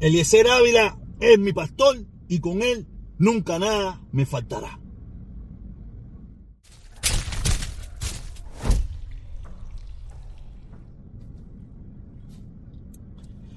Eliezer 0.00 0.48
Ávila 0.48 0.98
es 1.20 1.38
mi 1.38 1.52
pastor 1.52 1.94
y 2.26 2.40
con 2.40 2.62
él 2.62 2.86
nunca 3.18 3.58
nada 3.58 4.00
me 4.12 4.24
faltará. 4.24 4.80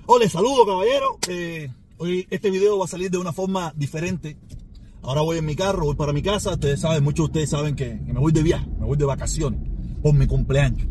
Hola, 0.06 0.30
saludo 0.30 0.66
caballero. 0.66 1.18
Eh, 1.30 1.72
hoy 1.98 2.28
este 2.30 2.52
video 2.52 2.78
va 2.78 2.86
a 2.86 2.90
salir 2.90 3.10
de 3.10 3.18
una 3.18 3.32
forma 3.32 3.72
diferente. 3.78 4.38
Ahora 5.02 5.22
voy 5.22 5.38
en 5.38 5.46
mi 5.46 5.56
carro, 5.56 5.86
voy 5.86 5.96
para 5.96 6.12
mi 6.12 6.22
casa. 6.22 6.52
Ustedes 6.52 6.82
saben, 6.82 7.06
muchos 7.06 7.28
de 7.28 7.32
ustedes 7.32 7.50
saben 7.52 7.78
que, 7.78 7.96
me 7.96 8.20
voy 8.20 8.34
de 8.34 8.44
viaje, 8.44 8.68
me 8.80 8.86
voy 8.86 8.98
de 8.98 9.06
vacaciones 9.06 9.62
por 10.02 10.14
mi 10.14 10.28
cumpleaños. 10.28 10.90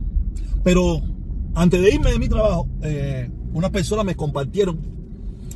Pero 0.65 1.03
antes 1.55 1.83
de 1.83 1.95
irme 1.95 2.11
de 2.11 2.19
mi 2.19 2.29
trabajo, 2.31 2.67
eh, 2.83 3.31
unas 3.53 3.71
personas 3.71 4.07
me 4.07 4.17
compartieron 4.17 5.02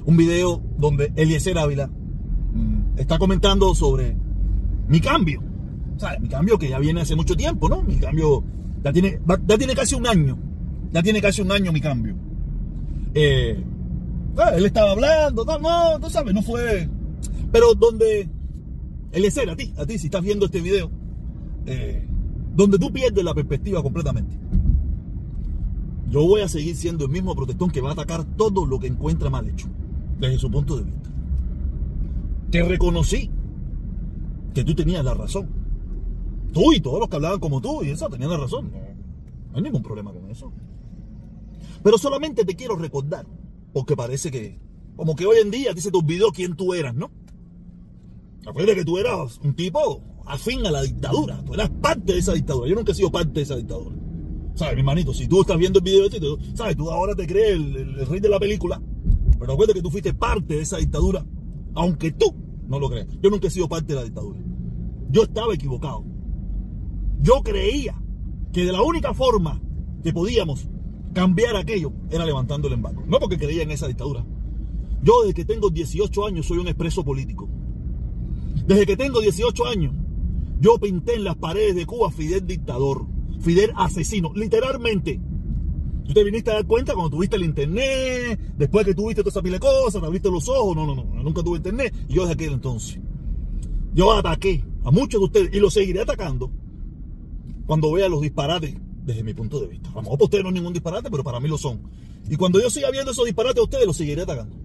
un 0.06 0.16
video 0.16 0.62
donde 0.78 1.12
Eliezer 1.16 1.58
Ávila 1.58 1.88
mm, 1.88 2.98
está 2.98 3.18
comentando 3.18 3.74
sobre 3.74 4.16
mi 4.88 5.00
cambio. 5.00 5.42
O 5.96 5.98
sea, 5.98 6.18
mi 6.18 6.28
cambio 6.28 6.58
que 6.58 6.68
ya 6.68 6.78
viene 6.78 7.02
hace 7.02 7.16
mucho 7.16 7.36
tiempo, 7.36 7.68
¿no? 7.68 7.82
Mi 7.82 7.96
cambio 7.96 8.44
ya 8.82 8.92
tiene, 8.92 9.20
ya 9.46 9.58
tiene 9.58 9.74
casi 9.74 9.94
un 9.94 10.06
año. 10.06 10.38
Ya 10.92 11.02
tiene 11.02 11.20
casi 11.20 11.42
un 11.42 11.50
año 11.50 11.72
mi 11.72 11.80
cambio. 11.80 12.14
Eh, 13.14 13.62
él 14.56 14.66
estaba 14.66 14.92
hablando, 14.92 15.44
no, 15.44 15.58
no, 15.58 16.00
tú 16.00 16.08
sabes, 16.08 16.32
no 16.32 16.42
fue. 16.42 16.88
Pero 17.50 17.74
donde, 17.74 18.28
Eliezer, 19.12 19.50
a 19.50 19.56
ti, 19.56 19.72
a 19.76 19.86
ti, 19.86 19.98
si 19.98 20.06
estás 20.06 20.22
viendo 20.22 20.46
este 20.46 20.60
video, 20.60 20.90
eh, 21.66 22.06
donde 22.54 22.78
tú 22.78 22.92
pierdes 22.92 23.24
la 23.24 23.34
perspectiva 23.34 23.82
completamente. 23.82 24.38
Yo 26.08 26.22
voy 26.22 26.42
a 26.42 26.48
seguir 26.48 26.76
siendo 26.76 27.06
el 27.06 27.10
mismo 27.10 27.34
protestón 27.34 27.70
que 27.70 27.80
va 27.80 27.90
a 27.90 27.92
atacar 27.92 28.24
todo 28.36 28.64
lo 28.64 28.78
que 28.78 28.86
encuentra 28.86 29.30
mal 29.30 29.48
hecho, 29.48 29.68
desde 30.18 30.38
su 30.38 30.50
punto 30.50 30.76
de 30.76 30.84
vista. 30.84 31.10
Te 32.50 32.62
reconocí 32.62 33.30
que 34.54 34.64
tú 34.64 34.74
tenías 34.74 35.04
la 35.04 35.14
razón. 35.14 35.48
Tú 36.52 36.72
y 36.72 36.80
todos 36.80 37.00
los 37.00 37.08
que 37.08 37.16
hablaban 37.16 37.40
como 37.40 37.60
tú 37.60 37.82
y 37.82 37.90
eso 37.90 38.08
tenían 38.08 38.30
la 38.30 38.38
razón. 38.38 38.70
No, 38.72 39.56
hay 39.56 39.62
ningún 39.62 39.82
problema 39.82 40.12
con 40.12 40.30
eso. 40.30 40.52
Pero 41.82 41.98
solamente 41.98 42.44
te 42.44 42.56
quiero 42.56 42.76
recordar, 42.76 43.26
porque 43.72 43.96
parece 43.96 44.30
que, 44.30 44.58
como 44.96 45.14
que 45.14 45.26
hoy 45.26 45.38
en 45.42 45.50
día 45.50 45.74
te 45.74 45.80
se 45.80 45.90
te 45.90 45.98
olvidó 45.98 46.32
quién 46.32 46.56
tú 46.56 46.74
eras, 46.74 46.94
¿no? 46.94 47.10
Acuérdate 48.46 48.78
que 48.78 48.84
tú 48.84 48.98
eras 48.98 49.38
un 49.42 49.54
tipo 49.54 50.02
afín 50.24 50.66
a 50.66 50.70
la 50.70 50.82
dictadura, 50.82 51.42
tú 51.44 51.54
eras 51.54 51.70
parte 51.70 52.12
de 52.12 52.18
esa 52.18 52.32
dictadura. 52.32 52.68
Yo 52.68 52.74
nunca 52.74 52.92
he 52.92 52.94
sido 52.94 53.10
parte 53.10 53.32
de 53.32 53.42
esa 53.42 53.56
dictadura. 53.56 53.96
¿Sabes, 54.54 54.74
mi 54.74 54.80
hermanito? 54.80 55.12
Si 55.12 55.28
tú 55.28 55.42
estás 55.42 55.58
viendo 55.58 55.80
el 55.80 55.84
video 55.84 56.08
de 56.08 56.16
esto, 56.16 56.38
¿sabes? 56.54 56.76
Tú 56.76 56.90
ahora 56.90 57.14
te 57.14 57.26
crees 57.26 57.52
el, 57.52 58.06
rey 58.06 58.20
de 58.20 58.28
la 58.28 58.38
película, 58.38 58.80
pero 59.38 59.52
acuérdate 59.52 59.78
que 59.78 59.82
tú 59.82 59.90
fuiste 59.90 60.14
parte 60.14 60.54
de 60.54 60.62
esa 60.62 60.78
dictadura, 60.78 61.24
aunque 61.74 62.12
tú 62.12 62.34
no 62.68 62.78
lo 62.78 62.88
creas. 62.88 63.08
Yo 63.22 63.30
nunca 63.30 63.48
he 63.48 63.50
sido 63.50 63.68
parte 63.68 63.92
de 63.92 64.00
la 64.00 64.04
dictadura. 64.04 64.40
Yo 65.10 65.22
estaba 65.22 65.54
equivocado. 65.54 66.04
Yo 67.20 67.42
creía 67.42 68.00
que 68.52 68.64
de 68.64 68.72
la 68.72 68.82
única 68.82 69.14
forma 69.14 69.60
que 70.02 70.12
podíamos 70.12 70.68
cambiar 71.12 71.56
aquello 71.56 71.92
era 72.10 72.26
levantando 72.26 72.68
el 72.68 72.74
embargo. 72.74 73.02
No 73.06 73.18
porque 73.18 73.38
creía 73.38 73.62
en 73.62 73.70
esa 73.70 73.86
dictadura. 73.86 74.24
Yo 75.02 75.22
desde 75.22 75.34
que 75.34 75.44
tengo 75.44 75.70
18 75.70 76.26
años 76.26 76.46
soy 76.46 76.58
un 76.58 76.68
expreso 76.68 77.04
político. 77.04 77.48
Desde 78.66 78.86
que 78.86 78.96
tengo 78.96 79.20
18 79.20 79.66
años, 79.66 79.94
yo 80.60 80.78
pinté 80.78 81.14
en 81.14 81.24
las 81.24 81.36
paredes 81.36 81.74
de 81.74 81.86
Cuba 81.86 82.10
Fidel 82.10 82.46
dictador, 82.46 83.06
Fidel 83.40 83.72
asesino, 83.76 84.32
literalmente. 84.34 85.20
Tú 86.06 86.14
te 86.14 86.22
viniste 86.22 86.50
a 86.50 86.54
dar 86.54 86.66
cuenta 86.66 86.94
cuando 86.94 87.10
tuviste 87.10 87.36
el 87.36 87.44
internet, 87.44 88.38
después 88.56 88.86
que 88.86 88.94
tuviste 88.94 89.22
toda 89.22 89.30
esa 89.30 89.42
pila 89.42 89.54
de 89.54 89.60
cosas, 89.60 90.00
te 90.00 90.06
abriste 90.06 90.30
los 90.30 90.48
ojos. 90.48 90.76
No, 90.76 90.86
no, 90.86 90.94
no, 90.94 91.04
nunca 91.04 91.42
tuve 91.42 91.56
internet. 91.56 91.92
Y 92.08 92.14
yo 92.14 92.22
desde 92.22 92.34
aquel 92.34 92.52
entonces. 92.54 93.00
Yo 93.92 94.12
ataqué 94.12 94.64
a 94.84 94.90
muchos 94.90 95.20
de 95.20 95.24
ustedes 95.24 95.54
y 95.54 95.58
los 95.58 95.74
seguiré 95.74 96.02
atacando 96.02 96.50
cuando 97.66 97.90
vea 97.92 98.08
los 98.08 98.20
disparates 98.20 98.76
desde 99.04 99.24
mi 99.24 99.34
punto 99.34 99.58
de 99.60 99.66
vista. 99.66 99.88
A 99.90 99.94
lo 99.94 100.02
mejor 100.02 100.18
para 100.18 100.24
ustedes 100.24 100.44
no 100.44 100.50
es 100.50 100.54
ningún 100.54 100.72
disparate, 100.72 101.10
pero 101.10 101.24
para 101.24 101.40
mí 101.40 101.48
lo 101.48 101.58
son. 101.58 101.80
Y 102.28 102.36
cuando 102.36 102.60
yo 102.60 102.70
siga 102.70 102.90
viendo 102.90 103.10
esos 103.10 103.24
disparates 103.24 103.60
a 103.60 103.64
ustedes, 103.64 103.86
los 103.86 103.96
seguiré 103.96 104.22
atacando. 104.22 104.56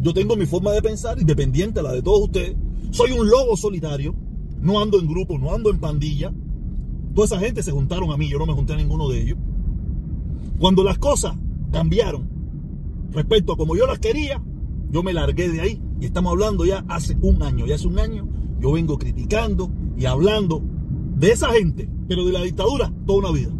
Yo 0.00 0.12
tengo 0.12 0.36
mi 0.36 0.46
forma 0.46 0.72
de 0.72 0.82
pensar, 0.82 1.18
independiente 1.18 1.80
a 1.80 1.82
la 1.82 1.92
de 1.92 2.02
todos 2.02 2.24
ustedes. 2.24 2.56
Soy 2.90 3.12
un 3.12 3.28
lobo 3.28 3.56
solitario. 3.56 4.14
No 4.60 4.80
ando 4.80 4.98
en 4.98 5.06
grupo, 5.06 5.38
no 5.38 5.54
ando 5.54 5.70
en 5.70 5.78
pandilla. 5.78 6.32
Toda 7.14 7.26
esa 7.26 7.38
gente 7.38 7.62
se 7.62 7.70
juntaron 7.70 8.10
a 8.10 8.16
mí, 8.16 8.28
yo 8.28 8.38
no 8.38 8.46
me 8.46 8.52
junté 8.52 8.72
a 8.72 8.76
ninguno 8.76 9.08
de 9.08 9.22
ellos. 9.22 9.38
Cuando 10.58 10.84
las 10.84 10.98
cosas 10.98 11.36
cambiaron 11.72 12.28
respecto 13.12 13.52
a 13.52 13.56
como 13.56 13.76
yo 13.76 13.86
las 13.86 13.98
quería, 13.98 14.42
yo 14.90 15.02
me 15.02 15.12
largué 15.12 15.48
de 15.48 15.60
ahí. 15.60 15.82
Y 16.00 16.06
estamos 16.06 16.32
hablando 16.32 16.64
ya 16.64 16.84
hace 16.88 17.16
un 17.20 17.42
año. 17.42 17.66
Ya 17.66 17.74
hace 17.74 17.86
un 17.86 17.98
año 17.98 18.28
yo 18.60 18.72
vengo 18.72 18.98
criticando 18.98 19.70
y 19.96 20.06
hablando 20.06 20.62
de 21.16 21.32
esa 21.32 21.50
gente, 21.50 21.88
pero 22.08 22.24
de 22.24 22.32
la 22.32 22.42
dictadura 22.42 22.92
toda 23.06 23.18
una 23.18 23.32
vida 23.32 23.52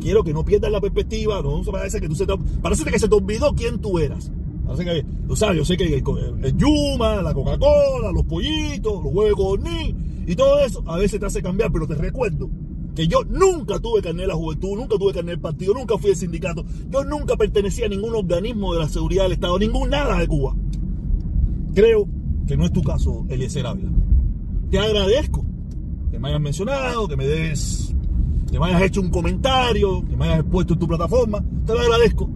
quiero 0.00 0.24
que 0.24 0.32
no 0.32 0.44
pierdas 0.44 0.70
la 0.70 0.80
perspectiva, 0.80 1.42
no 1.42 1.62
parece 1.70 2.00
que 2.00 2.08
tú 2.08 2.14
se 2.14 2.26
te, 2.26 2.34
parece 2.62 2.84
que 2.84 2.98
se 2.98 3.08
te 3.08 3.14
olvidó 3.14 3.54
quién 3.54 3.80
tú 3.80 3.98
eras. 3.98 4.30
Parece 4.66 4.84
que, 4.84 5.36
sabes, 5.36 5.58
yo 5.58 5.64
sé 5.64 5.76
que 5.76 5.84
el, 5.84 6.56
Yuma, 6.56 7.22
la 7.22 7.34
Coca-Cola, 7.34 8.10
los 8.12 8.24
pollitos, 8.24 9.04
los 9.04 9.12
huevos 9.12 9.60
y 10.26 10.34
todo 10.36 10.58
eso 10.60 10.82
a 10.86 10.96
veces 10.96 11.20
te 11.20 11.26
hace 11.26 11.42
cambiar, 11.42 11.70
pero 11.70 11.86
te 11.86 11.94
recuerdo 11.94 12.48
que 12.94 13.06
yo 13.08 13.24
nunca 13.24 13.78
tuve 13.78 14.02
carnet 14.02 14.22
de 14.22 14.28
la 14.28 14.34
juventud, 14.34 14.76
nunca 14.76 14.96
tuve 14.96 15.12
carnet 15.12 15.32
del 15.34 15.40
partido, 15.40 15.74
nunca 15.74 15.98
fui 15.98 16.10
del 16.10 16.16
sindicato, 16.16 16.64
yo 16.90 17.04
nunca 17.04 17.36
pertenecía 17.36 17.86
a 17.86 17.88
ningún 17.88 18.14
organismo 18.14 18.72
de 18.72 18.80
la 18.80 18.88
seguridad 18.88 19.24
del 19.24 19.32
Estado, 19.32 19.58
ningún 19.58 19.90
nada 19.90 20.18
de 20.18 20.28
Cuba. 20.28 20.54
Creo 21.74 22.06
que 22.46 22.56
no 22.56 22.64
es 22.64 22.72
tu 22.72 22.82
caso, 22.82 23.26
Eliezer 23.28 23.66
Ávila. 23.66 23.90
Te 24.70 24.78
agradezco 24.78 25.44
que 26.10 26.18
me 26.18 26.28
hayas 26.28 26.40
mencionado, 26.40 27.08
que 27.08 27.16
me 27.16 27.26
des 27.26 27.94
que 28.50 28.60
me 28.60 28.66
hayas 28.66 28.82
hecho 28.82 29.00
un 29.00 29.10
comentario, 29.10 30.04
que 30.06 30.16
me 30.16 30.26
hayas 30.26 30.40
expuesto 30.40 30.74
en 30.74 30.78
tu 30.78 30.86
plataforma, 30.86 31.44
te 31.66 31.74
lo 31.74 31.80
agradezco. 31.80 32.30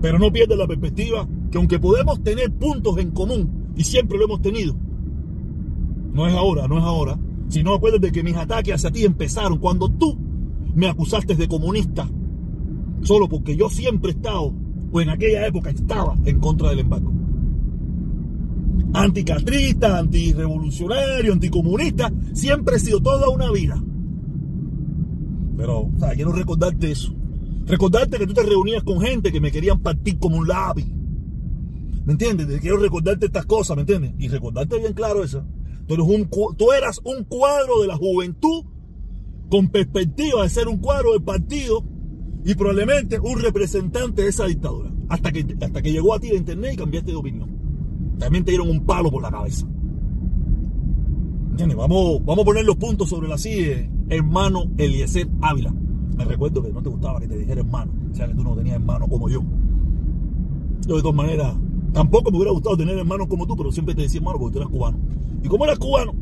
Pero 0.00 0.18
no 0.18 0.32
pierdas 0.32 0.58
la 0.58 0.66
perspectiva 0.66 1.28
que 1.52 1.58
aunque 1.58 1.78
podemos 1.78 2.20
tener 2.24 2.50
puntos 2.50 2.98
en 2.98 3.12
común, 3.12 3.72
y 3.76 3.84
siempre 3.84 4.18
lo 4.18 4.24
hemos 4.24 4.42
tenido, 4.42 4.74
no 6.12 6.26
es 6.26 6.34
ahora, 6.34 6.66
no 6.66 6.78
es 6.78 6.84
ahora, 6.84 7.16
sino 7.52 7.74
acuérdate 7.74 8.10
que 8.10 8.22
mis 8.22 8.34
ataques 8.34 8.74
hacia 8.74 8.90
ti 8.90 9.04
empezaron 9.04 9.58
cuando 9.58 9.90
tú 9.90 10.16
me 10.74 10.88
acusaste 10.88 11.34
de 11.34 11.46
comunista, 11.46 12.08
solo 13.02 13.28
porque 13.28 13.54
yo 13.54 13.68
siempre 13.68 14.12
he 14.12 14.14
estado, 14.14 14.54
o 14.90 15.00
en 15.02 15.10
aquella 15.10 15.46
época 15.46 15.68
estaba, 15.68 16.16
en 16.24 16.40
contra 16.40 16.70
del 16.70 16.78
embargo. 16.78 17.12
Anticatrista, 18.94 19.98
antirevolucionario, 19.98 21.34
anticomunista, 21.34 22.10
siempre 22.32 22.76
he 22.76 22.80
sido 22.80 23.02
toda 23.02 23.28
una 23.28 23.52
vida. 23.52 23.82
Pero, 25.54 25.80
o 25.80 25.98
sea, 25.98 26.14
quiero 26.14 26.32
recordarte 26.32 26.90
eso. 26.90 27.14
Recordarte 27.66 28.16
que 28.16 28.26
tú 28.26 28.32
te 28.32 28.44
reunías 28.44 28.82
con 28.82 28.98
gente 29.02 29.30
que 29.30 29.42
me 29.42 29.52
querían 29.52 29.80
partir 29.80 30.18
como 30.18 30.38
un 30.38 30.48
lápiz. 30.48 30.86
¿Me 32.06 32.12
entiendes? 32.12 32.60
Quiero 32.62 32.78
recordarte 32.78 33.26
estas 33.26 33.44
cosas, 33.44 33.76
¿me 33.76 33.82
entiendes? 33.82 34.14
Y 34.18 34.28
recordarte 34.28 34.78
bien 34.78 34.94
claro 34.94 35.22
eso. 35.22 35.44
Tú, 35.96 36.04
un, 36.04 36.28
tú 36.56 36.72
eras 36.72 37.00
un 37.04 37.24
cuadro 37.24 37.80
de 37.82 37.88
la 37.88 37.96
juventud 37.96 38.64
con 39.50 39.68
perspectiva 39.68 40.42
de 40.42 40.48
ser 40.48 40.68
un 40.68 40.78
cuadro 40.78 41.12
del 41.12 41.22
partido 41.22 41.84
y 42.44 42.54
probablemente 42.54 43.18
un 43.20 43.40
representante 43.40 44.22
de 44.22 44.28
esa 44.28 44.46
dictadura. 44.46 44.90
Hasta 45.08 45.30
que, 45.30 45.56
hasta 45.60 45.82
que 45.82 45.92
llegó 45.92 46.14
a 46.14 46.20
ti 46.20 46.28
la 46.28 46.36
internet 46.36 46.74
y 46.74 46.76
cambiaste 46.76 47.10
de 47.10 47.16
opinión. 47.16 47.50
También 48.18 48.44
te 48.44 48.52
dieron 48.52 48.70
un 48.70 48.84
palo 48.84 49.10
por 49.10 49.22
la 49.22 49.30
cabeza. 49.30 49.66
¿Entiendes? 51.50 51.76
Vamos, 51.76 52.24
vamos 52.24 52.42
a 52.42 52.46
poner 52.46 52.64
los 52.64 52.76
puntos 52.76 53.10
sobre 53.10 53.28
la 53.28 53.36
silla 53.36 53.88
hermano 54.08 54.64
Eliezer 54.78 55.28
Ávila. 55.40 55.72
Me 56.16 56.24
recuerdo 56.24 56.62
que 56.62 56.72
no 56.72 56.82
te 56.82 56.88
gustaba 56.88 57.20
que 57.20 57.28
te 57.28 57.38
dijera 57.38 57.60
hermano, 57.60 57.92
o 58.10 58.14
sea 58.14 58.26
que 58.26 58.34
tú 58.34 58.42
no 58.42 58.54
tenías 58.54 58.76
hermano 58.76 59.08
como 59.08 59.28
yo. 59.28 59.42
Yo 60.86 60.96
de 60.96 61.02
todas 61.02 61.16
maneras, 61.16 61.54
tampoco 61.92 62.30
me 62.30 62.38
hubiera 62.38 62.52
gustado 62.52 62.76
tener 62.76 62.98
hermanos 62.98 63.28
como 63.28 63.46
tú, 63.46 63.56
pero 63.56 63.72
siempre 63.72 63.94
te 63.94 64.02
decía 64.02 64.18
hermano 64.18 64.38
porque 64.38 64.54
tú 64.54 64.58
eras 64.60 64.70
cubano. 64.70 64.98
Y 65.42 65.48
como 65.48 65.64
eras 65.64 65.78
cubano, 65.78 66.14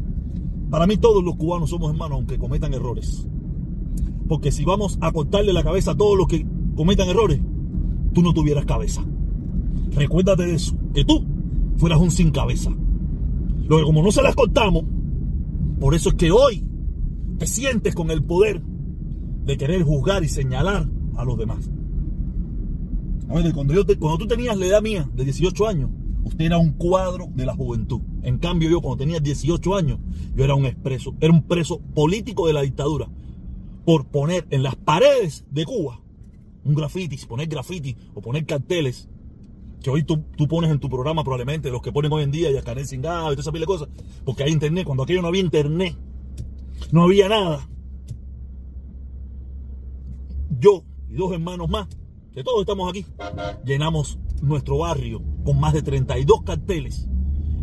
para 0.70 0.86
mí 0.86 0.96
todos 0.96 1.22
los 1.22 1.36
cubanos 1.36 1.70
somos 1.70 1.90
hermanos 1.90 2.16
aunque 2.16 2.38
cometan 2.38 2.72
errores. 2.74 3.26
Porque 4.28 4.52
si 4.52 4.64
vamos 4.64 4.98
a 5.00 5.12
cortarle 5.12 5.52
la 5.52 5.64
cabeza 5.64 5.92
a 5.92 5.96
todos 5.96 6.16
los 6.16 6.28
que 6.28 6.46
cometan 6.76 7.08
errores, 7.08 7.40
tú 8.12 8.22
no 8.22 8.32
tuvieras 8.32 8.64
cabeza. 8.64 9.04
Recuérdate 9.90 10.46
de 10.46 10.54
eso, 10.54 10.76
que 10.94 11.04
tú 11.04 11.24
fueras 11.76 12.00
un 12.00 12.10
sin 12.10 12.30
cabeza. 12.30 12.70
Lo 13.66 13.78
que 13.78 13.84
como 13.84 14.02
no 14.02 14.12
se 14.12 14.22
las 14.22 14.36
cortamos, 14.36 14.84
por 15.80 15.94
eso 15.94 16.10
es 16.10 16.14
que 16.14 16.30
hoy 16.30 16.64
te 17.38 17.46
sientes 17.46 17.94
con 17.94 18.10
el 18.10 18.22
poder 18.22 18.62
de 19.44 19.56
querer 19.56 19.82
juzgar 19.82 20.22
y 20.22 20.28
señalar 20.28 20.88
a 21.16 21.24
los 21.24 21.38
demás. 21.38 21.70
cuando, 23.54 23.74
yo 23.74 23.84
cuando 23.98 24.18
tú 24.18 24.26
tenías 24.26 24.56
la 24.56 24.66
edad 24.66 24.82
mía 24.82 25.08
de 25.14 25.24
18 25.24 25.66
años, 25.66 25.90
usted 26.24 26.46
era 26.46 26.58
un 26.58 26.72
cuadro 26.72 27.28
de 27.34 27.46
la 27.46 27.54
juventud. 27.54 28.00
En 28.22 28.38
cambio, 28.38 28.70
yo 28.70 28.80
cuando 28.80 28.98
tenía 28.98 29.20
18 29.20 29.76
años, 29.76 29.98
yo 30.34 30.44
era 30.44 30.54
un 30.54 30.66
expreso, 30.66 31.14
era 31.20 31.32
un 31.32 31.42
preso 31.42 31.80
político 31.94 32.46
de 32.46 32.52
la 32.52 32.62
dictadura. 32.62 33.08
Por 33.84 34.06
poner 34.06 34.46
en 34.50 34.62
las 34.62 34.76
paredes 34.76 35.44
de 35.50 35.64
Cuba 35.64 36.00
un 36.64 36.74
graffiti, 36.74 37.16
poner 37.26 37.48
graffiti 37.48 37.96
o 38.14 38.20
poner 38.20 38.44
carteles 38.44 39.08
que 39.82 39.90
hoy 39.90 40.02
tú, 40.02 40.22
pones 40.48 40.70
en 40.70 40.78
tu 40.78 40.88
programa 40.90 41.24
probablemente, 41.24 41.70
los 41.70 41.82
que 41.82 41.92
ponen 41.92 42.12
hoy 42.12 42.22
en 42.22 42.30
día, 42.30 42.50
y 42.50 42.62
Karen 42.62 42.86
Singado 42.86 43.32
y 43.32 43.36
toda 43.36 43.40
esa 43.40 43.52
pila 43.52 43.62
de 43.62 43.66
cosas, 43.66 43.88
porque 44.24 44.44
hay 44.44 44.52
internet, 44.52 44.84
cuando 44.84 45.04
aquello 45.04 45.22
no 45.22 45.28
había 45.28 45.40
internet, 45.40 45.96
no 46.92 47.04
había 47.04 47.28
nada. 47.28 47.66
Yo 50.58 50.84
y 51.08 51.14
dos 51.14 51.32
hermanos 51.32 51.68
más, 51.68 51.88
que 52.32 52.44
todos 52.44 52.60
estamos 52.60 52.90
aquí, 52.90 53.06
llenamos 53.64 54.18
nuestro 54.40 54.78
barrio 54.78 55.22
con 55.44 55.58
más 55.60 55.72
de 55.72 55.82
32 55.82 56.42
carteles 56.42 57.08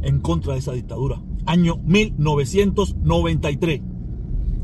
en 0.01 0.19
contra 0.19 0.53
de 0.53 0.59
esa 0.59 0.74
dictadura. 0.74 1.21
Año 1.45 1.77
1993. 1.85 3.81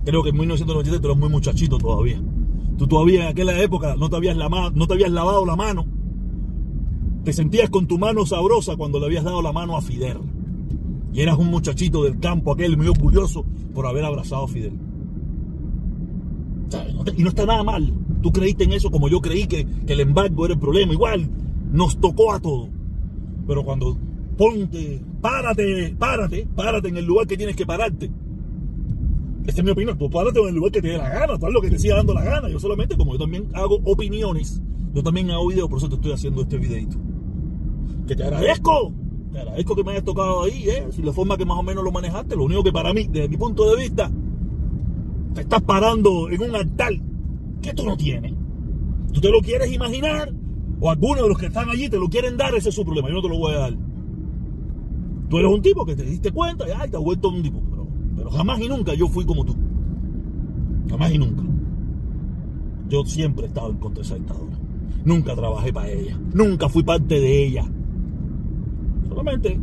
Creo 0.06 0.24
que 0.24 0.30
en 0.30 0.38
1993 0.38 1.02
tú 1.02 1.16
muy 1.16 1.30
muchachito 1.30 1.78
todavía. 1.78 2.22
Tú 2.78 2.88
todavía 2.88 3.24
en 3.24 3.28
aquella 3.28 3.62
época 3.62 3.96
no 3.96 4.10
te 4.10 4.16
habías, 4.16 4.36
lavado, 4.36 4.72
no 4.72 4.88
te 4.88 4.94
habías 4.94 5.12
lavado 5.12 5.46
la 5.46 5.56
mano. 5.56 5.86
Te 7.24 7.32
sentías 7.32 7.70
con 7.70 7.88
tu 7.88 7.98
mano 7.98 8.26
sabrosa 8.26 8.76
cuando 8.76 9.00
le 9.00 9.06
habías 9.06 9.24
dado 9.24 9.42
la 9.42 9.54
mano 9.54 9.78
a 9.78 9.82
Fidel. 9.82 10.18
Y 11.14 11.22
eras 11.22 11.38
un 11.38 11.48
muchachito 11.48 12.04
del 12.04 12.20
campo, 12.20 12.52
aquel 12.52 12.76
muy 12.76 12.88
orgulloso 12.88 13.46
por 13.74 13.86
haber 13.86 14.04
abrazado 14.04 14.44
a 14.44 14.48
Fidel. 14.48 14.74
Y 17.16 17.24
no 17.24 17.30
está 17.30 17.46
nada 17.46 17.64
mal. 17.64 17.94
Tú 18.22 18.32
creíste 18.32 18.64
en 18.64 18.74
eso 18.74 18.90
como 18.90 19.08
yo 19.08 19.22
creí 19.22 19.48
que 19.48 19.66
el 19.88 20.00
embargo 20.00 20.46
era 20.46 20.56
el 20.56 20.60
problema. 20.60 20.92
Igual, 20.92 21.30
nos 21.74 22.00
tocó 22.00 22.32
a 22.32 22.40
todos. 22.40 22.70
Pero 23.46 23.66
cuando 23.66 23.98
ponte, 24.38 25.02
párate, 25.20 25.94
párate, 26.00 26.48
párate 26.56 26.88
en 26.88 26.98
el 26.98 27.06
lugar 27.06 27.28
que 27.28 27.36
tienes 27.36 27.56
que 27.56 27.66
pararte. 27.66 28.10
Esta 29.46 29.60
es 29.60 29.66
mi 29.66 29.72
opinión. 29.72 29.98
Tú 29.98 30.10
párate 30.10 30.40
en 30.40 30.48
el 30.48 30.56
lugar 30.56 30.72
que 30.72 30.82
te 30.82 30.88
dé 30.90 30.98
la 30.98 31.10
gana, 31.10 31.38
tú 31.38 31.46
haz 31.46 31.52
lo 31.52 31.62
que 31.62 31.70
te 31.70 31.80
siga 31.80 31.98
dando 31.98 32.14
la 32.14 32.24
gana. 32.24 32.48
Yo 32.48 32.60
solamente, 32.60 32.96
como 32.96 33.14
yo 33.14 33.20
también 33.20 33.50
hago 33.54 33.80
opiniones, 33.84 34.62
yo 34.94 35.04
también 35.04 35.32
hago 35.32 35.48
videos, 35.48 35.68
por 35.68 35.80
eso 35.80 35.90
te 35.90 35.96
estoy 35.96 36.14
haciendo 36.14 36.44
este 36.44 36.58
videito. 36.58 36.96
Que 38.08 38.16
te 38.16 38.24
agradezco, 38.24 38.94
te 39.32 39.40
agradezco 39.40 39.76
que 39.76 39.84
me 39.84 39.92
hayas 39.92 40.04
tocado 40.04 40.44
ahí, 40.44 40.70
¿eh? 40.70 40.88
Si 40.92 41.02
la 41.02 41.12
forma 41.12 41.36
que 41.36 41.46
más 41.46 41.58
o 41.58 41.64
menos 41.64 41.84
lo 41.84 41.92
manejaste, 41.92 42.36
lo 42.36 42.46
único 42.46 42.64
que 42.64 42.72
para 42.72 42.94
mí, 42.94 43.08
desde 43.10 43.28
mi 43.28 43.38
punto 43.38 43.70
de 43.70 43.82
vista, 43.82 44.12
te 45.34 45.42
estás 45.42 45.62
parando 45.64 46.30
en 46.30 46.42
un 46.42 46.56
altar 46.56 46.94
que 47.62 47.74
tú 47.74 47.84
no 47.84 47.98
tienes. 47.98 48.34
Tú 49.12 49.20
te 49.20 49.30
lo 49.30 49.42
quieres 49.42 49.72
imaginar, 49.72 50.32
o 50.80 50.90
algunos 50.90 51.24
de 51.24 51.30
los 51.30 51.38
que 51.38 51.48
están 51.48 51.70
allí 51.70 51.90
te 51.90 51.98
lo 51.98 52.10
quieren 52.10 52.38
dar, 52.38 52.54
ese 52.56 52.70
es 52.70 52.76
su 52.76 52.84
problema, 52.84 53.10
yo 53.10 53.16
no 53.16 53.22
te 53.22 53.30
lo 53.30 53.38
voy 53.38 53.54
a 53.54 53.58
dar. 53.60 53.78
Tú 55.30 55.40
eres 55.40 55.52
un 55.52 55.62
tipo 55.62 55.86
que 55.86 55.96
te 55.96 56.04
diste 56.04 56.32
cuenta 56.32 56.68
y 56.68 56.72
ay, 56.72 56.90
te 56.90 56.98
has 56.98 57.04
vuelto 57.04 57.30
un 57.30 57.42
tipo. 57.42 57.62
Pero, 58.16 58.30
jamás 58.30 58.60
y 58.60 58.68
nunca 58.68 58.94
yo 58.94 59.08
fui 59.08 59.26
como 59.26 59.44
tú. 59.44 59.56
Jamás 60.90 61.12
y 61.12 61.18
nunca. 61.18 61.44
Yo 62.90 63.04
siempre 63.06 63.46
he 63.46 63.48
estado 63.48 63.72
en 63.72 63.78
contra 63.78 64.02
de 64.02 64.06
esa 64.06 64.16
dictadura. 64.16 64.58
Nunca 65.06 65.36
trabajé 65.36 65.74
para 65.74 65.90
ella. 65.90 66.20
Nunca 66.34 66.70
fui 66.70 66.84
parte 66.84 67.20
de 67.20 67.46
ella. 67.46 67.66
Solamente, 69.10 69.60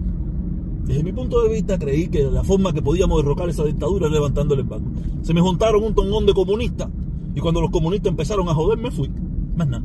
desde 0.85 1.05
mi 1.05 1.13
punto 1.13 1.43
de 1.43 1.55
vista, 1.55 1.79
creí 1.79 2.09
que 2.09 2.25
la 2.25 2.43
forma 2.43 2.73
que 2.73 2.83
podíamos 2.83 3.23
derrocar 3.23 3.49
esa 3.49 3.65
dictadura 3.65 4.07
era 4.07 4.15
levantándole 4.15 4.63
el 4.63 4.69
banco. 4.69 4.91
Se 5.23 5.33
me 5.33 5.41
juntaron 5.41 5.85
un 5.85 5.95
tonón 5.95 6.27
de 6.27 6.35
comunistas. 6.35 6.89
Y 7.35 7.41
cuando 7.41 7.61
los 7.61 7.71
comunistas 7.71 8.11
empezaron 8.11 8.49
a 8.49 8.55
joder, 8.55 8.79
me 8.79 8.91
fui. 8.91 9.09
Más 9.57 9.69
nada. 9.69 9.85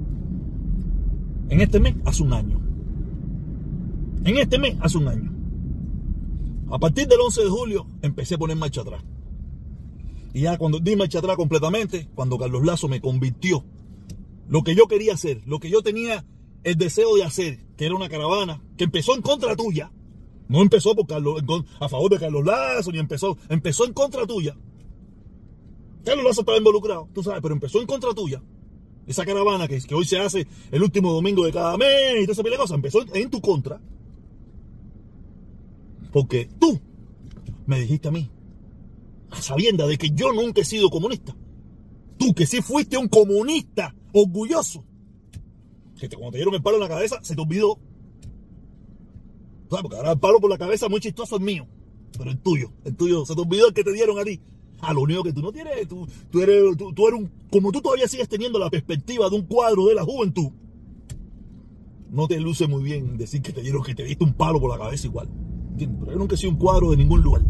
En 1.49 1.61
este 1.61 1.79
mes, 1.79 1.95
hace 2.05 2.23
un 2.23 2.33
año. 2.33 2.59
En 4.23 4.37
este 4.37 4.57
mes, 4.57 4.75
hace 4.81 4.97
un 4.97 5.07
año. 5.07 5.31
A 6.71 6.79
partir 6.79 7.07
del 7.07 7.19
11 7.19 7.43
de 7.43 7.49
julio 7.49 7.87
empecé 8.01 8.35
a 8.35 8.37
poner 8.37 8.57
marcha 8.57 8.81
atrás. 8.81 9.03
Y 10.33 10.41
ya 10.41 10.57
cuando 10.57 10.79
di 10.79 10.95
marcha 10.95 11.19
atrás 11.19 11.37
completamente, 11.37 12.09
cuando 12.15 12.37
Carlos 12.37 12.65
Lazo 12.65 12.87
me 12.87 12.99
convirtió, 12.99 13.63
lo 14.47 14.63
que 14.63 14.75
yo 14.75 14.87
quería 14.87 15.13
hacer, 15.13 15.41
lo 15.45 15.59
que 15.59 15.69
yo 15.69 15.81
tenía 15.81 16.25
el 16.63 16.75
deseo 16.75 17.15
de 17.15 17.23
hacer, 17.23 17.63
que 17.77 17.85
era 17.85 17.95
una 17.95 18.09
caravana, 18.09 18.61
que 18.77 18.85
empezó 18.85 19.15
en 19.15 19.21
contra 19.21 19.55
tuya, 19.55 19.91
no 20.47 20.61
empezó 20.61 20.95
por 20.95 21.07
Carlos, 21.07 21.43
a 21.79 21.87
favor 21.87 22.11
de 22.11 22.19
Carlos 22.19 22.43
Lazo, 22.43 22.91
ni 22.91 22.99
empezó, 22.99 23.37
empezó 23.49 23.85
en 23.85 23.93
contra 23.93 24.25
tuya. 24.25 24.57
Carlos 26.03 26.25
Lazo 26.25 26.41
estaba 26.41 26.57
involucrado, 26.57 27.07
tú 27.13 27.23
sabes, 27.23 27.41
pero 27.41 27.53
empezó 27.53 27.79
en 27.79 27.87
contra 27.87 28.13
tuya. 28.13 28.41
Esa 29.07 29.25
caravana 29.25 29.67
que, 29.67 29.79
que 29.81 29.95
hoy 29.95 30.05
se 30.05 30.19
hace 30.19 30.47
el 30.71 30.81
último 30.81 31.13
domingo 31.13 31.45
de 31.45 31.51
cada 31.51 31.77
mes 31.77 32.15
y 32.17 32.23
toda 32.23 32.33
esa 32.33 32.43
pila 32.43 32.55
de 32.55 32.61
cosas, 32.61 32.75
empezó 32.75 32.99
en 33.13 33.29
tu 33.29 33.39
contra. 33.39 33.79
Porque 36.11 36.49
tú 36.59 36.79
me 37.65 37.79
dijiste 37.79 38.07
a 38.07 38.11
mí, 38.11 38.31
a 39.29 39.41
sabienda 39.41 39.85
de 39.85 39.97
que 39.97 40.09
yo 40.11 40.31
nunca 40.33 40.61
he 40.61 40.65
sido 40.65 40.89
comunista. 40.89 41.35
Tú 42.17 42.33
que 42.33 42.45
sí 42.45 42.61
fuiste 42.61 42.97
un 42.97 43.07
comunista 43.07 43.93
orgulloso. 44.13 44.85
Que 45.99 46.09
cuando 46.09 46.31
te 46.31 46.37
dieron 46.37 46.53
el 46.55 46.61
palo 46.61 46.77
en 46.77 46.83
la 46.83 46.89
cabeza, 46.89 47.19
se 47.21 47.35
te 47.35 47.41
olvidó. 47.41 47.79
Porque 49.69 49.95
ahora 49.97 50.13
el 50.13 50.19
palo 50.19 50.39
por 50.39 50.49
la 50.49 50.57
cabeza 50.57 50.87
muy 50.89 50.99
chistoso 50.99 51.35
es 51.35 51.41
mío. 51.41 51.67
Pero 52.17 52.31
el 52.31 52.39
tuyo, 52.39 52.71
el 52.85 52.95
tuyo, 52.95 53.25
se 53.25 53.35
te 53.35 53.41
olvidó 53.41 53.67
el 53.67 53.73
que 53.73 53.83
te 53.83 53.91
dieron 53.91 54.17
a 54.19 54.23
ti. 54.23 54.41
A 54.81 54.93
lo 54.93 55.01
único 55.01 55.23
que 55.23 55.33
tú 55.33 55.41
no 55.41 55.51
tienes, 55.51 55.87
tú, 55.87 56.07
tú 56.29 56.41
eres, 56.41 56.77
tú, 56.77 57.07
eres 57.07 57.19
un, 57.19 57.31
como 57.51 57.71
tú 57.71 57.81
todavía 57.81 58.07
sigues 58.07 58.27
teniendo 58.27 58.59
la 58.59 58.69
perspectiva 58.69 59.29
de 59.29 59.35
un 59.35 59.43
cuadro 59.43 59.87
de 59.87 59.95
la 59.95 60.03
juventud, 60.03 60.51
no 62.11 62.27
te 62.27 62.39
luce 62.39 62.67
muy 62.67 62.83
bien 62.83 63.17
decir 63.17 63.41
que 63.41 63.51
te 63.51 63.61
dieron, 63.61 63.83
que 63.83 63.95
te 63.95 64.03
diste 64.03 64.23
un 64.23 64.33
palo 64.33 64.59
por 64.59 64.71
la 64.71 64.77
cabeza 64.77 65.07
igual. 65.07 65.27
Pero 65.77 66.11
yo 66.11 66.17
nunca 66.17 66.35
he 66.35 66.37
sido 66.37 66.51
un 66.51 66.57
cuadro 66.57 66.91
de 66.91 66.97
ningún 66.97 67.21
lugar. 67.21 67.43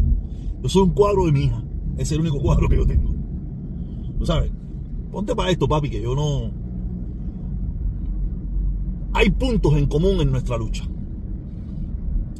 Yo 0.62 0.68
soy 0.68 0.82
un 0.82 0.90
cuadro 0.90 1.26
de 1.26 1.32
mi 1.32 1.44
hija. 1.44 1.62
Es 1.96 2.10
el 2.12 2.20
único 2.20 2.40
cuadro 2.40 2.68
que 2.68 2.76
yo 2.76 2.86
tengo. 2.86 3.14
¿Tú 4.18 4.26
sabes? 4.26 4.50
Ponte 5.12 5.34
para 5.34 5.50
esto, 5.50 5.68
papi, 5.68 5.90
que 5.90 6.02
yo 6.02 6.14
no. 6.14 6.50
Hay 9.12 9.30
puntos 9.30 9.74
en 9.74 9.86
común 9.86 10.20
en 10.20 10.30
nuestra 10.30 10.58
lucha. 10.58 10.84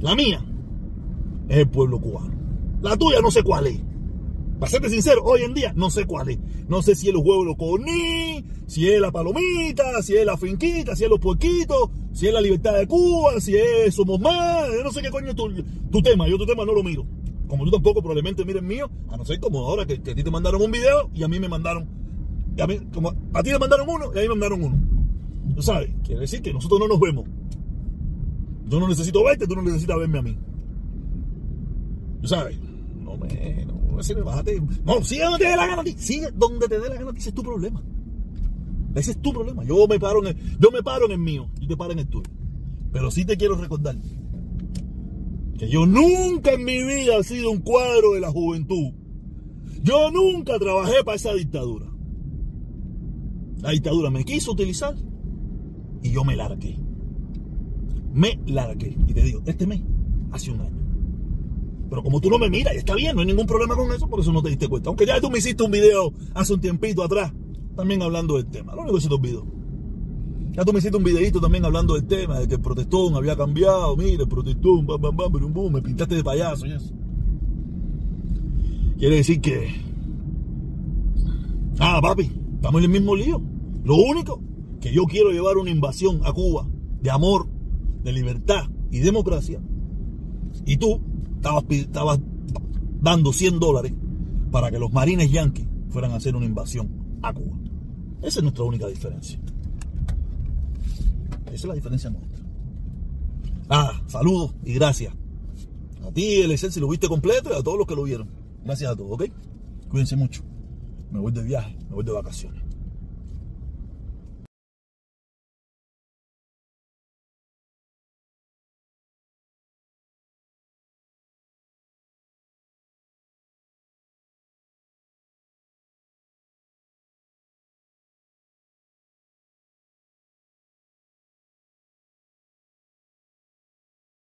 La 0.00 0.14
mía 0.14 0.44
es 1.48 1.58
el 1.58 1.68
pueblo 1.68 2.00
cubano. 2.00 2.34
La 2.82 2.96
tuya 2.96 3.20
no 3.20 3.30
sé 3.30 3.42
cuál 3.42 3.68
es. 3.68 3.80
Para 4.58 4.70
serte 4.70 4.88
sincero, 4.88 5.22
hoy 5.22 5.42
en 5.42 5.52
día 5.52 5.72
no 5.76 5.90
sé 5.90 6.06
cuál 6.06 6.30
es. 6.30 6.38
No 6.68 6.80
sé 6.80 6.94
si 6.94 7.08
es 7.08 7.14
los 7.14 7.22
huevos 7.22 7.44
los 7.44 7.56
coní, 7.56 8.42
si 8.66 8.88
es 8.88 9.00
la 9.00 9.12
palomita, 9.12 10.02
si 10.02 10.16
es 10.16 10.24
la 10.24 10.36
finquita, 10.38 10.96
si 10.96 11.04
es 11.04 11.10
los 11.10 11.20
puerquitos, 11.20 11.90
si 12.12 12.26
es 12.26 12.32
la 12.32 12.40
libertad 12.40 12.78
de 12.78 12.86
Cuba, 12.86 13.38
si 13.38 13.54
es 13.54 13.94
Somos 13.94 14.18
Más, 14.18 14.68
no 14.82 14.90
sé 14.90 15.02
qué 15.02 15.10
coño 15.10 15.28
es 15.28 15.36
tu, 15.36 16.02
tema, 16.02 16.26
yo 16.26 16.38
tu 16.38 16.46
tema 16.46 16.64
no 16.64 16.72
lo 16.72 16.82
miro. 16.82 17.04
Como 17.48 17.64
tú 17.64 17.70
tampoco 17.70 18.00
probablemente 18.00 18.44
mires 18.44 18.62
mío, 18.62 18.90
a 19.10 19.16
no 19.16 19.24
ser 19.24 19.38
como 19.40 19.60
ahora 19.60 19.84
que, 19.86 19.94
a 19.94 20.14
ti 20.14 20.24
te 20.24 20.30
mandaron 20.30 20.62
un 20.62 20.70
video 20.70 21.10
y 21.12 21.22
a 21.22 21.28
mí 21.28 21.38
me 21.38 21.48
mandaron, 21.48 21.86
a, 22.58 22.64
a 22.64 23.42
ti 23.42 23.50
te 23.50 23.58
mandaron 23.58 23.86
uno 23.88 24.06
y 24.14 24.18
a 24.18 24.22
mí 24.22 24.28
me 24.28 24.28
mandaron 24.28 24.64
uno. 24.64 24.96
¿Tú 25.54 25.62
sabes? 25.62 25.90
Quiere 26.02 26.22
decir 26.22 26.40
que 26.40 26.52
nosotros 26.52 26.80
no 26.80 26.88
nos 26.88 26.98
vemos. 26.98 27.24
Yo 28.68 28.80
no 28.80 28.88
necesito 28.88 29.22
verte, 29.22 29.46
tú 29.46 29.54
no 29.54 29.62
necesitas 29.62 29.96
verme 29.98 30.18
a 30.18 30.22
mí. 30.22 30.36
¿Tú 32.22 32.28
sabes? 32.28 32.58
No 33.04 33.16
me, 33.16 33.28
no, 33.96 35.02
sigue 35.04 35.24
donde 35.24 35.38
te 35.38 35.50
dé 35.50 35.56
la 35.56 35.66
gana 35.66 35.82
a 35.82 35.84
ti. 35.84 35.94
Sigue 35.98 36.30
donde 36.34 36.68
te 36.68 36.78
dé 36.78 36.88
la 36.88 36.96
gana 36.96 37.10
a 37.10 37.12
ti, 37.12 37.18
ese 37.18 37.30
es 37.30 37.34
tu 37.34 37.42
problema. 37.42 37.82
Ese 38.94 39.10
es 39.12 39.22
tu 39.22 39.32
problema. 39.32 39.64
Yo 39.64 39.86
me 39.86 39.98
paro 39.98 40.20
en 40.20 40.28
el, 40.28 40.58
yo 40.58 40.70
me 40.70 40.82
paro 40.82 41.06
en 41.06 41.12
el 41.12 41.18
mío 41.18 41.50
y 41.60 41.66
te 41.66 41.76
paro 41.76 41.92
en 41.92 42.00
el 42.00 42.08
tuyo. 42.08 42.30
Pero 42.92 43.10
sí 43.10 43.24
te 43.24 43.36
quiero 43.36 43.56
recordar 43.56 43.96
que 45.58 45.68
yo 45.68 45.86
nunca 45.86 46.52
en 46.52 46.64
mi 46.64 46.82
vida 46.82 47.16
he 47.18 47.24
sido 47.24 47.50
un 47.50 47.60
cuadro 47.60 48.14
de 48.14 48.20
la 48.20 48.30
juventud. 48.30 48.92
Yo 49.82 50.10
nunca 50.10 50.58
trabajé 50.58 51.04
para 51.04 51.16
esa 51.16 51.34
dictadura. 51.34 51.86
La 53.60 53.70
dictadura 53.70 54.10
me 54.10 54.24
quiso 54.24 54.52
utilizar 54.52 54.94
y 56.02 56.10
yo 56.10 56.24
me 56.24 56.36
largué. 56.36 56.78
Me 58.12 58.38
largué. 58.46 58.96
Y 59.06 59.12
te 59.12 59.22
digo, 59.22 59.42
este 59.46 59.66
mes, 59.66 59.82
hace 60.32 60.50
un 60.50 60.60
año. 60.60 60.85
Pero 61.88 62.02
como 62.02 62.20
tú 62.20 62.30
no 62.30 62.38
me 62.38 62.50
miras, 62.50 62.74
está 62.74 62.94
bien, 62.94 63.14
no 63.14 63.20
hay 63.20 63.26
ningún 63.26 63.46
problema 63.46 63.76
con 63.76 63.92
eso, 63.92 64.08
por 64.08 64.20
eso 64.20 64.32
no 64.32 64.42
te 64.42 64.48
diste 64.48 64.68
cuenta. 64.68 64.88
Aunque 64.88 65.06
ya 65.06 65.20
tú 65.20 65.30
me 65.30 65.38
hiciste 65.38 65.62
un 65.62 65.70
video 65.70 66.12
hace 66.34 66.54
un 66.54 66.60
tiempito 66.60 67.02
atrás 67.02 67.32
también 67.76 68.02
hablando 68.02 68.36
del 68.36 68.46
tema. 68.46 68.74
Lo 68.74 68.82
único 68.82 68.96
que 68.96 69.02
se 69.02 69.08
te 69.08 69.14
olvidó. 69.14 69.46
Ya 70.52 70.64
tú 70.64 70.72
me 70.72 70.78
hiciste 70.78 70.96
un 70.96 71.04
videito 71.04 71.40
también 71.40 71.64
hablando 71.64 71.94
del 71.94 72.06
tema, 72.06 72.40
de 72.40 72.48
que 72.48 72.54
el 72.54 72.60
protestón 72.60 73.14
había 73.14 73.36
cambiado, 73.36 73.94
mire, 73.96 74.22
el 74.22 74.28
protestón, 74.28 74.86
bam, 74.86 75.00
bam, 75.00 75.14
bam, 75.14 75.30
bum, 75.30 75.52
bum, 75.52 75.72
me 75.72 75.82
pintaste 75.82 76.14
de 76.14 76.24
payaso 76.24 76.66
y 76.66 76.72
eso. 76.72 76.92
Quiere 78.98 79.16
decir 79.16 79.40
que... 79.40 79.68
Ah, 81.78 82.00
papi, 82.00 82.32
estamos 82.54 82.78
en 82.80 82.84
el 82.84 82.90
mismo 82.90 83.14
lío. 83.14 83.42
Lo 83.84 83.96
único 83.96 84.42
que 84.80 84.92
yo 84.92 85.04
quiero 85.04 85.30
llevar 85.30 85.58
una 85.58 85.70
invasión 85.70 86.20
a 86.24 86.32
Cuba 86.32 86.66
de 87.02 87.10
amor, 87.10 87.46
de 88.02 88.12
libertad 88.12 88.64
y 88.90 89.00
democracia. 89.00 89.60
Y 90.64 90.78
tú 90.78 91.02
estabas, 91.36 91.64
estabas 91.70 92.20
dando 93.00 93.32
100 93.32 93.60
dólares 93.60 93.92
para 94.50 94.70
que 94.70 94.78
los 94.78 94.92
marines 94.92 95.30
yanquis 95.30 95.66
fueran 95.90 96.12
a 96.12 96.16
hacer 96.16 96.36
una 96.36 96.46
invasión 96.46 96.88
a 97.22 97.32
Cuba. 97.32 97.56
Esa 98.22 98.40
es 98.40 98.42
nuestra 98.42 98.64
única 98.64 98.86
diferencia. 98.86 99.38
Esa 101.46 101.54
es 101.54 101.64
la 101.64 101.74
diferencia 101.74 102.10
nuestra. 102.10 102.44
Ah, 103.68 104.02
saludos 104.06 104.54
y 104.64 104.74
gracias. 104.74 105.14
A 106.06 106.10
ti, 106.12 106.40
el 106.40 106.56
si 106.56 106.80
lo 106.80 106.88
viste 106.88 107.08
completo 107.08 107.50
y 107.50 107.58
a 107.58 107.62
todos 107.62 107.78
los 107.78 107.86
que 107.86 107.96
lo 107.96 108.04
vieron. 108.04 108.28
Gracias 108.64 108.92
a 108.92 108.96
todos, 108.96 109.12
¿ok? 109.12 109.24
Cuídense 109.88 110.16
mucho. 110.16 110.42
Me 111.10 111.18
voy 111.18 111.32
de 111.32 111.42
viaje, 111.42 111.76
me 111.88 111.94
voy 111.94 112.04
de 112.04 112.12
vacaciones. 112.12 112.65